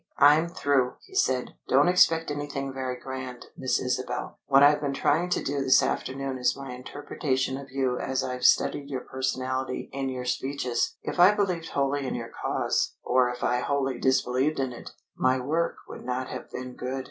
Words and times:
"I'm 0.17 0.49
through!" 0.49 0.93
he 1.05 1.13
said. 1.13 1.57
"Don't 1.67 1.87
expect 1.87 2.31
anything 2.31 2.73
very 2.73 2.99
grand, 2.99 3.45
Miss 3.55 3.79
Isabel. 3.79 4.39
What 4.47 4.63
I've 4.63 4.81
been 4.81 4.95
trying 4.95 5.29
to 5.29 5.43
do 5.43 5.61
this 5.63 5.83
afternoon 5.83 6.39
is 6.39 6.57
my 6.57 6.71
interpretation 6.73 7.55
of 7.55 7.69
you 7.69 7.99
as 7.99 8.23
I've 8.23 8.43
studied 8.43 8.89
your 8.89 9.01
personality 9.01 9.91
in 9.93 10.09
your 10.09 10.25
speeches. 10.25 10.95
If 11.03 11.19
I 11.19 11.35
believed 11.35 11.69
wholly 11.69 12.07
in 12.07 12.15
your 12.15 12.31
cause, 12.43 12.95
or 13.03 13.29
if 13.29 13.43
I 13.43 13.59
wholly 13.59 13.99
disbelieved 13.99 14.59
in 14.59 14.73
it, 14.73 14.89
my 15.15 15.39
work 15.39 15.75
would 15.87 16.03
not 16.03 16.29
have 16.29 16.49
been 16.49 16.73
good. 16.73 16.99